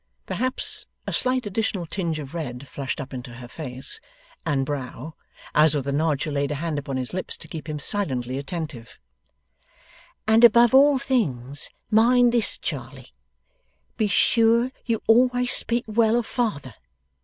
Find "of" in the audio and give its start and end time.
2.17-2.33, 16.17-16.25